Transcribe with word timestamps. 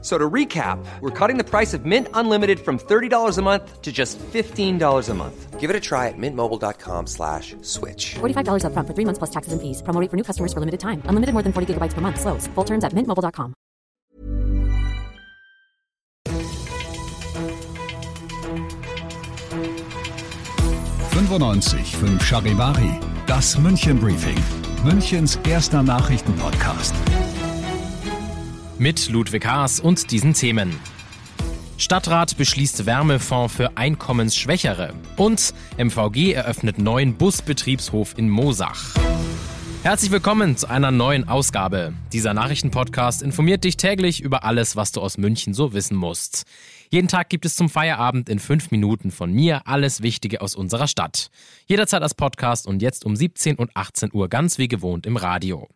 So 0.00 0.16
to 0.16 0.30
recap, 0.30 0.78
we're 1.00 1.10
cutting 1.10 1.38
the 1.38 1.44
price 1.44 1.74
of 1.74 1.84
Mint 1.84 2.06
Unlimited 2.14 2.60
from 2.60 2.78
$30 2.78 3.36
a 3.36 3.42
month 3.42 3.82
to 3.82 3.90
just 3.90 4.16
$15 4.18 5.08
a 5.08 5.14
month. 5.14 5.58
Give 5.58 5.70
it 5.70 5.74
a 5.74 5.80
try 5.80 6.06
at 6.06 6.14
mintmobile.com 6.16 7.08
slash 7.08 7.56
switch. 7.62 8.14
$45 8.20 8.62
upfront 8.62 8.86
for 8.86 8.94
three 8.94 9.04
months 9.04 9.18
plus 9.18 9.30
taxes 9.30 9.52
and 9.52 9.60
fees. 9.60 9.82
Promo 9.82 10.00
rate 10.00 10.08
for 10.08 10.16
new 10.16 10.22
customers 10.22 10.52
for 10.52 10.60
limited 10.60 10.78
time. 10.78 11.02
Unlimited 11.06 11.32
more 11.32 11.42
than 11.42 11.52
40 11.52 11.74
gigabytes 11.74 11.94
per 11.94 12.00
month. 12.00 12.20
Slows. 12.20 12.46
Full 12.54 12.64
terms 12.64 12.84
at 12.84 12.92
mintmobile.com. 12.92 13.54
fünf 22.00 22.24
Charivari, 22.24 23.00
das 23.26 23.58
München 23.58 23.98
Briefing, 23.98 24.38
Münchens 24.84 25.38
erster 25.44 25.82
Nachrichtenpodcast. 25.82 26.94
Mit 28.80 29.08
Ludwig 29.08 29.44
Haas 29.44 29.80
und 29.80 30.12
diesen 30.12 30.34
Themen. 30.34 30.78
Stadtrat 31.78 32.36
beschließt 32.36 32.86
Wärmefonds 32.86 33.52
für 33.52 33.76
Einkommensschwächere 33.76 34.94
und 35.16 35.52
MVG 35.78 36.32
eröffnet 36.32 36.78
neuen 36.78 37.14
Busbetriebshof 37.14 38.16
in 38.16 38.28
Mosach. 38.28 38.94
Herzlich 39.82 40.12
willkommen 40.12 40.56
zu 40.56 40.70
einer 40.70 40.92
neuen 40.92 41.28
Ausgabe. 41.28 41.92
Dieser 42.12 42.34
Nachrichtenpodcast 42.34 43.20
informiert 43.20 43.64
dich 43.64 43.76
täglich 43.76 44.20
über 44.20 44.44
alles, 44.44 44.76
was 44.76 44.92
du 44.92 45.00
aus 45.00 45.18
München 45.18 45.54
so 45.54 45.72
wissen 45.72 45.96
musst. 45.96 46.44
Jeden 46.90 47.08
Tag 47.08 47.30
gibt 47.30 47.46
es 47.46 47.56
zum 47.56 47.68
Feierabend 47.68 48.28
in 48.28 48.38
fünf 48.38 48.70
Minuten 48.70 49.10
von 49.10 49.32
mir 49.32 49.66
alles 49.66 50.02
Wichtige 50.02 50.40
aus 50.40 50.54
unserer 50.54 50.86
Stadt. 50.86 51.30
Jederzeit 51.66 52.02
als 52.02 52.14
Podcast 52.14 52.68
und 52.68 52.80
jetzt 52.80 53.04
um 53.04 53.16
17 53.16 53.56
und 53.56 53.76
18 53.76 54.10
Uhr 54.12 54.28
ganz 54.28 54.56
wie 54.58 54.68
gewohnt 54.68 55.04
im 55.04 55.16
Radio. 55.16 55.68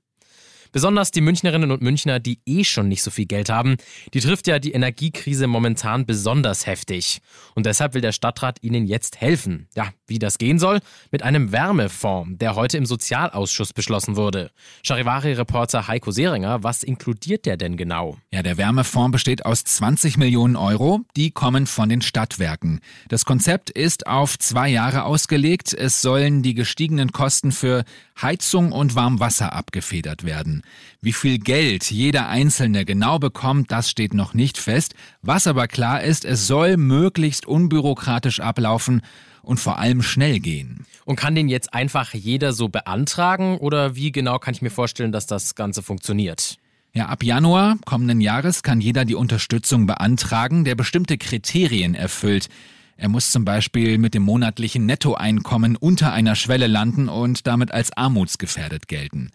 Besonders 0.73 1.11
die 1.11 1.20
Münchnerinnen 1.20 1.70
und 1.70 1.83
Münchner, 1.83 2.19
die 2.19 2.41
eh 2.47 2.65
schon 2.65 2.89
nicht 2.89 3.03
so 3.03 3.11
viel 3.11 3.27
Geld 3.27 3.51
haben, 3.51 3.77
die 4.15 4.20
trifft 4.20 4.47
ja 4.47 4.59
die 4.59 4.73
Energiekrise 4.73 5.47
momentan 5.47 6.06
besonders 6.06 6.67
heftig. 6.67 7.20
Und 7.55 7.67
deshalb 7.67 7.92
will 7.92 8.01
der 8.01 8.12
Stadtrat 8.12 8.59
ihnen 8.62 8.87
jetzt 8.87 9.20
helfen. 9.20 9.69
Ja, 9.77 9.93
wie 10.06 10.19
das 10.19 10.39
gehen 10.39 10.59
soll? 10.59 10.81
Mit 11.11 11.23
einem 11.23 11.53
Wärmefonds, 11.53 12.39
der 12.39 12.55
heute 12.55 12.78
im 12.78 12.87
Sozialausschuss 12.87 13.75
beschlossen 13.75 14.17
wurde. 14.17 14.50
Charivari-Reporter 14.83 15.89
Heiko 15.89 16.11
Seringer, 16.11 16.62
was 16.62 16.83
inkludiert 16.83 17.45
der 17.45 17.59
denn 17.59 17.77
genau? 17.77 18.17
Ja, 18.31 18.43
der 18.43 18.56
Wärmefonds 18.56 19.12
besteht 19.12 19.45
aus 19.45 19.65
20 19.65 20.17
Millionen 20.17 20.56
Euro. 20.56 21.03
Die 21.17 21.31
kommen 21.31 21.67
von 21.67 21.91
den 21.91 22.00
Stadtwerken. 22.00 22.81
Das 23.09 23.27
Konzept 23.27 23.69
ist 23.69 24.06
auf 24.06 24.39
zwei 24.39 24.70
Jahre 24.70 25.05
ausgelegt. 25.05 25.75
Es 25.75 26.00
sollen 26.00 26.43
die 26.43 26.55
gestiegenen 26.55 27.12
Kosten 27.12 27.53
für 27.53 27.84
Heizung 28.23 28.73
und 28.73 28.95
Warmwasser 28.95 29.53
abgefedert 29.53 30.25
werden. 30.25 30.62
Wie 31.01 31.12
viel 31.12 31.39
Geld 31.39 31.91
jeder 31.91 32.28
Einzelne 32.28 32.84
genau 32.84 33.19
bekommt, 33.19 33.73
das 33.73 33.91
steht 33.91 34.15
noch 34.15 34.34
nicht 34.34 34.59
fest. 34.59 34.95
Was 35.23 35.47
aber 35.47 35.69
klar 35.69 36.03
ist, 36.03 36.25
es 36.25 36.47
soll 36.47 36.77
möglichst 36.77 37.47
unbürokratisch 37.47 38.41
ablaufen 38.41 39.03
und 39.43 39.59
vor 39.59 39.78
allem 39.78 40.03
schnell 40.03 40.39
gehen. 40.39 40.87
Und 41.05 41.17
kann 41.17 41.34
den 41.34 41.48
jetzt 41.48 41.75
einfach 41.75 42.15
jeder 42.15 42.53
so 42.53 42.69
beantragen 42.69 43.59
oder 43.59 43.97
wie 43.97 44.12
genau 44.12 44.39
kann 44.39 44.55
ich 44.55 44.62
mir 44.62 44.70
vorstellen, 44.70 45.12
dass 45.12 45.27
das 45.27 45.55
Ganze 45.55 45.83
funktioniert? 45.83 46.59
Ja, 46.95 47.06
ab 47.06 47.25
Januar 47.25 47.77
kommenden 47.87 48.20
Jahres 48.20 48.62
kann 48.62 48.81
jeder 48.81 49.05
die 49.05 49.15
Unterstützung 49.15 49.87
beantragen, 49.87 50.65
der 50.65 50.75
bestimmte 50.75 51.17
Kriterien 51.17 51.95
erfüllt. 51.95 52.48
Er 52.97 53.09
muss 53.09 53.33
zum 53.33 53.45
Beispiel 53.45 53.98
mit 53.98 54.15
dem 54.15 54.23
monatlichen 54.23 54.87
Nettoeinkommen 54.87 55.77
unter 55.77 56.12
einer 56.12 56.37
Schwelle 56.37 56.66
landen 56.66 57.09
und 57.09 57.47
damit 57.47 57.72
als 57.72 57.97
armutsgefährdet 57.97 58.89
gelten. 58.89 59.31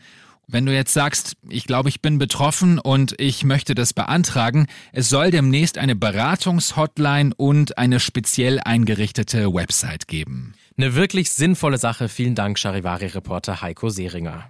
Wenn 0.49 0.65
du 0.65 0.73
jetzt 0.73 0.93
sagst, 0.93 1.35
ich 1.49 1.65
glaube, 1.65 1.89
ich 1.89 2.01
bin 2.01 2.19
betroffen 2.19 2.79
und 2.79 3.15
ich 3.19 3.43
möchte 3.43 3.75
das 3.75 3.93
beantragen, 3.93 4.67
es 4.93 5.09
soll 5.09 5.29
demnächst 5.29 5.77
eine 5.77 5.93
Beratungshotline 5.93 7.33
und 7.35 7.77
eine 7.77 7.99
speziell 7.99 8.61
eingerichtete 8.63 9.53
Website 9.53 10.07
geben. 10.07 10.53
Eine 10.77 10.95
wirklich 10.95 11.31
sinnvolle 11.31 11.77
Sache. 11.77 12.07
Vielen 12.07 12.35
Dank, 12.35 12.59
Charivari-Reporter 12.59 13.61
Heiko 13.61 13.89
Seringer. 13.89 14.49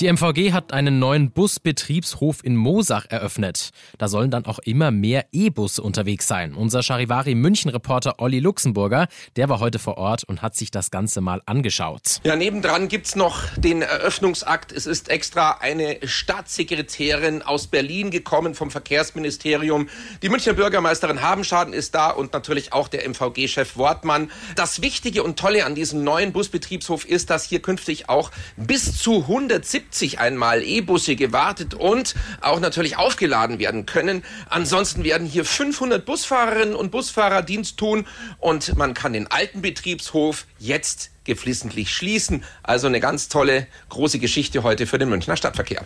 Die 0.00 0.10
MVG 0.10 0.54
hat 0.54 0.72
einen 0.72 0.98
neuen 0.98 1.30
Busbetriebshof 1.30 2.42
in 2.42 2.56
Mosach 2.56 3.04
eröffnet. 3.10 3.68
Da 3.98 4.08
sollen 4.08 4.30
dann 4.30 4.46
auch 4.46 4.58
immer 4.60 4.90
mehr 4.90 5.26
E-Busse 5.30 5.82
unterwegs 5.82 6.26
sein. 6.26 6.54
Unser 6.54 6.82
Charivari 6.82 7.34
München-Reporter 7.34 8.14
Olli 8.16 8.38
Luxemburger, 8.38 9.08
der 9.36 9.50
war 9.50 9.60
heute 9.60 9.78
vor 9.78 9.98
Ort 9.98 10.24
und 10.24 10.40
hat 10.40 10.56
sich 10.56 10.70
das 10.70 10.90
Ganze 10.90 11.20
mal 11.20 11.42
angeschaut. 11.44 12.20
Ja, 12.24 12.34
nebendran 12.34 12.88
gibt's 12.88 13.14
noch 13.14 13.42
den 13.58 13.82
Eröffnungsakt. 13.82 14.72
Es 14.72 14.86
ist 14.86 15.10
extra 15.10 15.58
eine 15.60 15.98
Staatssekretärin 16.02 17.42
aus 17.42 17.66
Berlin 17.66 18.10
gekommen 18.10 18.54
vom 18.54 18.70
Verkehrsministerium. 18.70 19.90
Die 20.22 20.30
Münchner 20.30 20.54
Bürgermeisterin 20.54 21.20
Habenschaden 21.20 21.74
ist 21.74 21.94
da 21.94 22.08
und 22.08 22.32
natürlich 22.32 22.72
auch 22.72 22.88
der 22.88 23.06
MVG-Chef 23.06 23.76
Wortmann. 23.76 24.30
Das 24.56 24.80
Wichtige 24.80 25.24
und 25.24 25.38
Tolle 25.38 25.66
an 25.66 25.74
diesem 25.74 26.02
neuen 26.04 26.32
Busbetriebshof 26.32 27.04
ist, 27.04 27.28
dass 27.28 27.44
hier 27.44 27.60
künftig 27.60 28.08
auch 28.08 28.30
bis 28.56 28.96
zu 28.96 29.24
170 29.24 29.89
70 29.90 30.20
einmal 30.20 30.62
E-Busse 30.62 31.16
gewartet 31.16 31.74
und 31.74 32.14
auch 32.40 32.60
natürlich 32.60 32.96
aufgeladen 32.96 33.58
werden 33.58 33.86
können. 33.86 34.22
Ansonsten 34.48 35.02
werden 35.04 35.26
hier 35.26 35.44
500 35.44 36.04
Busfahrerinnen 36.04 36.74
und 36.74 36.90
Busfahrer 36.90 37.42
Dienst 37.42 37.76
tun 37.76 38.06
und 38.38 38.76
man 38.76 38.94
kann 38.94 39.12
den 39.12 39.26
alten 39.26 39.62
Betriebshof 39.62 40.46
jetzt 40.58 41.10
geflissentlich 41.24 41.92
schließen. 41.92 42.44
Also 42.62 42.86
eine 42.86 43.00
ganz 43.00 43.28
tolle, 43.28 43.66
große 43.88 44.20
Geschichte 44.20 44.62
heute 44.62 44.86
für 44.86 44.98
den 44.98 45.08
Münchner 45.08 45.36
Stadtverkehr. 45.36 45.84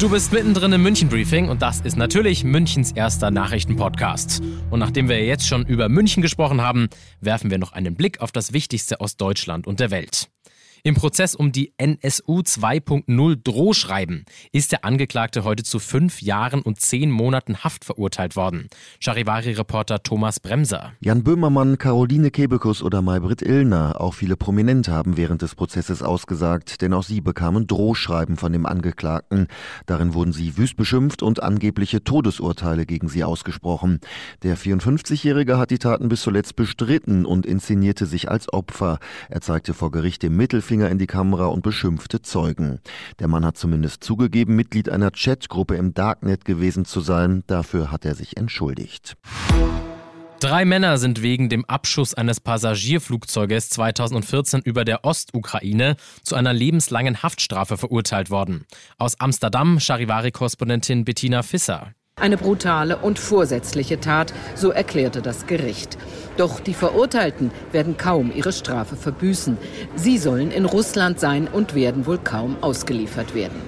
Du 0.00 0.08
bist 0.08 0.32
mittendrin 0.32 0.72
im 0.72 0.82
München 0.82 1.08
Briefing 1.08 1.50
und 1.50 1.60
das 1.62 1.80
ist 1.80 1.96
natürlich 1.96 2.42
Münchens 2.42 2.90
erster 2.92 3.30
Nachrichtenpodcast. 3.30 4.40
Und 4.70 4.80
nachdem 4.80 5.08
wir 5.08 5.22
jetzt 5.24 5.46
schon 5.46 5.66
über 5.66 5.88
München 5.88 6.22
gesprochen 6.22 6.62
haben, 6.62 6.88
werfen 7.20 7.50
wir 7.50 7.58
noch 7.58 7.72
einen 7.72 7.94
Blick 7.94 8.20
auf 8.20 8.32
das 8.32 8.52
Wichtigste 8.52 9.00
aus 9.00 9.16
Deutschland 9.16 9.66
und 9.66 9.78
der 9.78 9.90
Welt. 9.90 10.30
Im 10.82 10.94
Prozess 10.94 11.34
um 11.34 11.52
die 11.52 11.74
NSU 11.76 12.40
2.0 12.40 13.36
Drohschreiben 13.44 14.24
ist 14.50 14.72
der 14.72 14.82
Angeklagte 14.86 15.44
heute 15.44 15.62
zu 15.62 15.78
fünf 15.78 16.22
Jahren 16.22 16.62
und 16.62 16.80
zehn 16.80 17.10
Monaten 17.10 17.58
Haft 17.58 17.84
verurteilt 17.84 18.34
worden. 18.34 18.68
Charivari-Reporter 19.00 20.02
Thomas 20.02 20.40
Bremser. 20.40 20.92
Jan 21.00 21.22
Böhmermann, 21.22 21.76
Caroline 21.76 22.30
Kebekus 22.30 22.82
oder 22.82 23.02
Maybrit 23.02 23.42
Illner, 23.42 24.00
auch 24.00 24.14
viele 24.14 24.38
Prominente 24.38 24.92
haben 24.92 25.18
während 25.18 25.42
des 25.42 25.54
Prozesses 25.54 26.02
ausgesagt, 26.02 26.80
denn 26.80 26.94
auch 26.94 27.02
sie 27.02 27.20
bekamen 27.20 27.66
Drohschreiben 27.66 28.38
von 28.38 28.52
dem 28.52 28.64
Angeklagten. 28.64 29.48
Darin 29.84 30.14
wurden 30.14 30.32
sie 30.32 30.56
wüst 30.56 30.78
beschimpft 30.78 31.22
und 31.22 31.42
angebliche 31.42 32.04
Todesurteile 32.04 32.86
gegen 32.86 33.10
sie 33.10 33.22
ausgesprochen. 33.22 34.00
Der 34.42 34.56
54-Jährige 34.56 35.58
hat 35.58 35.70
die 35.70 35.78
Taten 35.78 36.08
bis 36.08 36.22
zuletzt 36.22 36.56
bestritten 36.56 37.26
und 37.26 37.44
inszenierte 37.44 38.06
sich 38.06 38.30
als 38.30 38.50
Opfer. 38.50 38.98
Er 39.28 39.42
zeigte 39.42 39.74
vor 39.74 39.90
Gericht 39.90 40.24
im 40.24 40.38
Mittelfeld 40.38 40.69
Mittelfinger 40.70 40.88
in 40.88 40.98
die 40.98 41.06
Kamera 41.06 41.46
und 41.46 41.62
beschimpfte 41.62 42.22
Zeugen. 42.22 42.78
Der 43.18 43.26
Mann 43.26 43.44
hat 43.44 43.56
zumindest 43.56 44.04
zugegeben, 44.04 44.54
Mitglied 44.54 44.88
einer 44.88 45.10
Chatgruppe 45.10 45.74
im 45.74 45.94
Darknet 45.94 46.44
gewesen 46.44 46.84
zu 46.84 47.00
sein. 47.00 47.42
Dafür 47.48 47.90
hat 47.90 48.04
er 48.04 48.14
sich 48.14 48.36
entschuldigt. 48.36 49.16
Drei 50.38 50.64
Männer 50.64 50.96
sind 50.96 51.22
wegen 51.22 51.48
dem 51.48 51.64
Abschuss 51.64 52.14
eines 52.14 52.40
Passagierflugzeuges 52.40 53.68
2014 53.70 54.62
über 54.62 54.84
der 54.84 55.04
Ostukraine 55.04 55.96
zu 56.22 56.36
einer 56.36 56.52
lebenslangen 56.52 57.22
Haftstrafe 57.22 57.76
verurteilt 57.76 58.30
worden. 58.30 58.64
Aus 58.96 59.18
Amsterdam 59.18 59.78
Charivari-Korrespondentin 59.80 61.04
Bettina 61.04 61.42
Fisser. 61.42 61.92
Eine 62.20 62.36
brutale 62.36 62.98
und 62.98 63.18
vorsätzliche 63.18 63.98
Tat, 63.98 64.34
so 64.54 64.70
erklärte 64.70 65.22
das 65.22 65.46
Gericht. 65.46 65.96
Doch 66.36 66.60
die 66.60 66.74
Verurteilten 66.74 67.50
werden 67.72 67.96
kaum 67.96 68.30
ihre 68.34 68.52
Strafe 68.52 68.94
verbüßen. 68.94 69.56
Sie 69.96 70.18
sollen 70.18 70.50
in 70.50 70.66
Russland 70.66 71.18
sein 71.18 71.48
und 71.50 71.74
werden 71.74 72.06
wohl 72.06 72.18
kaum 72.18 72.56
ausgeliefert 72.60 73.34
werden. 73.34 73.60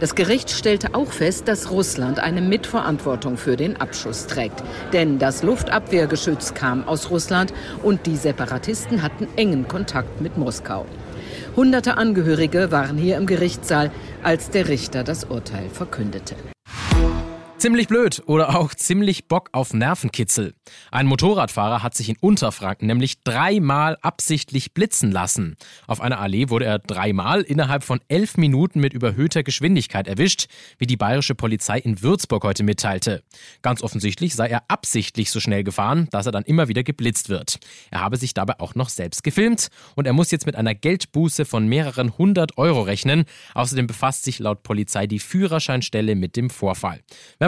Das 0.00 0.14
Gericht 0.14 0.50
stellte 0.50 0.94
auch 0.94 1.12
fest, 1.12 1.48
dass 1.48 1.70
Russland 1.70 2.20
eine 2.20 2.40
Mitverantwortung 2.40 3.36
für 3.36 3.56
den 3.56 3.80
Abschuss 3.80 4.26
trägt. 4.26 4.62
Denn 4.92 5.18
das 5.18 5.42
Luftabwehrgeschütz 5.42 6.54
kam 6.54 6.86
aus 6.86 7.10
Russland 7.10 7.52
und 7.82 8.06
die 8.06 8.16
Separatisten 8.16 9.02
hatten 9.02 9.26
engen 9.36 9.68
Kontakt 9.68 10.20
mit 10.20 10.38
Moskau. 10.38 10.86
Hunderte 11.56 11.96
Angehörige 11.96 12.70
waren 12.70 12.96
hier 12.96 13.16
im 13.16 13.26
Gerichtssaal, 13.26 13.90
als 14.22 14.50
der 14.50 14.68
Richter 14.68 15.02
das 15.02 15.24
Urteil 15.24 15.68
verkündete. 15.68 16.36
Ziemlich 17.58 17.88
blöd 17.88 18.22
oder 18.26 18.56
auch 18.56 18.72
ziemlich 18.72 19.26
Bock 19.26 19.48
auf 19.50 19.74
Nervenkitzel. 19.74 20.54
Ein 20.92 21.08
Motorradfahrer 21.08 21.82
hat 21.82 21.96
sich 21.96 22.08
in 22.08 22.16
Unterfranken 22.20 22.86
nämlich 22.86 23.24
dreimal 23.24 23.98
absichtlich 24.00 24.74
blitzen 24.74 25.10
lassen. 25.10 25.56
Auf 25.88 26.00
einer 26.00 26.20
Allee 26.20 26.50
wurde 26.50 26.66
er 26.66 26.78
dreimal 26.78 27.40
innerhalb 27.40 27.82
von 27.82 27.98
elf 28.06 28.36
Minuten 28.36 28.78
mit 28.78 28.92
überhöhter 28.92 29.42
Geschwindigkeit 29.42 30.06
erwischt, 30.06 30.46
wie 30.78 30.86
die 30.86 30.96
bayerische 30.96 31.34
Polizei 31.34 31.80
in 31.80 32.00
Würzburg 32.00 32.44
heute 32.44 32.62
mitteilte. 32.62 33.24
Ganz 33.60 33.82
offensichtlich 33.82 34.36
sei 34.36 34.46
er 34.46 34.62
absichtlich 34.68 35.32
so 35.32 35.40
schnell 35.40 35.64
gefahren, 35.64 36.06
dass 36.12 36.26
er 36.26 36.32
dann 36.32 36.44
immer 36.44 36.68
wieder 36.68 36.84
geblitzt 36.84 37.28
wird. 37.28 37.58
Er 37.90 38.02
habe 38.02 38.18
sich 38.18 38.34
dabei 38.34 38.60
auch 38.60 38.76
noch 38.76 38.88
selbst 38.88 39.24
gefilmt 39.24 39.66
und 39.96 40.06
er 40.06 40.12
muss 40.12 40.30
jetzt 40.30 40.46
mit 40.46 40.54
einer 40.54 40.76
Geldbuße 40.76 41.44
von 41.44 41.66
mehreren 41.66 42.16
hundert 42.18 42.56
Euro 42.56 42.82
rechnen. 42.82 43.24
Außerdem 43.54 43.88
befasst 43.88 44.22
sich 44.22 44.38
laut 44.38 44.62
Polizei 44.62 45.08
die 45.08 45.18
Führerscheinstelle 45.18 46.14
mit 46.14 46.36
dem 46.36 46.50
Vorfall. 46.50 47.00
Wenn 47.40 47.47